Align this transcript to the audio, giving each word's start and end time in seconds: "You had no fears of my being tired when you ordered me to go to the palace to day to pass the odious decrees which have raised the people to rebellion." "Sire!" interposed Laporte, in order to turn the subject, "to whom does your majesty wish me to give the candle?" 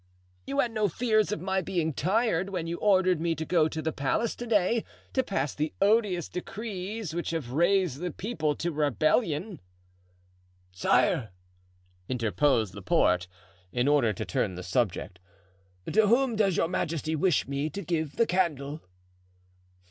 "You 0.47 0.61
had 0.61 0.71
no 0.71 0.87
fears 0.87 1.31
of 1.31 1.41
my 1.41 1.61
being 1.61 1.93
tired 1.93 2.49
when 2.49 2.65
you 2.65 2.77
ordered 2.79 3.21
me 3.21 3.35
to 3.35 3.45
go 3.45 3.67
to 3.67 3.83
the 3.83 3.91
palace 3.93 4.33
to 4.37 4.47
day 4.47 4.83
to 5.13 5.21
pass 5.21 5.53
the 5.53 5.73
odious 5.79 6.27
decrees 6.27 7.13
which 7.13 7.29
have 7.29 7.51
raised 7.51 7.99
the 7.99 8.09
people 8.09 8.55
to 8.55 8.71
rebellion." 8.71 9.61
"Sire!" 10.71 11.29
interposed 12.09 12.73
Laporte, 12.73 13.27
in 13.71 13.87
order 13.87 14.11
to 14.11 14.25
turn 14.25 14.55
the 14.55 14.63
subject, 14.63 15.19
"to 15.93 16.07
whom 16.07 16.35
does 16.35 16.57
your 16.57 16.67
majesty 16.67 17.15
wish 17.15 17.47
me 17.47 17.69
to 17.69 17.83
give 17.83 18.15
the 18.15 18.25
candle?" 18.25 18.81